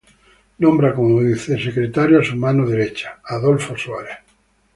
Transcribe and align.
Nombra 0.63 0.95
como 0.95 1.19
Vicesecretario 1.19 2.19
a 2.21 2.23
su 2.23 2.35
mano 2.35 2.65
derecha, 2.67 3.19
Adolfo 3.23 3.77
Suárez. 3.77 4.17